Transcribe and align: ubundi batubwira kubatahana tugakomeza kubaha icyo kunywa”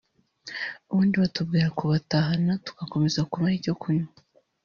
ubundi 0.91 1.15
batubwira 1.23 1.67
kubatahana 1.77 2.53
tugakomeza 2.65 3.19
kubaha 3.31 3.55
icyo 3.59 3.73
kunywa” 3.81 4.09